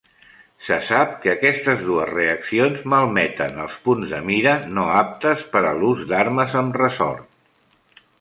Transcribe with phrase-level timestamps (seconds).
[0.67, 5.75] Se sap que aquestes dues reaccions malmeten els punts de mira no aptes per a
[5.83, 8.01] l'ús d'armes amb ressort.